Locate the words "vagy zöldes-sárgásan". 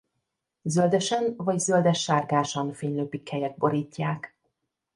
1.37-2.73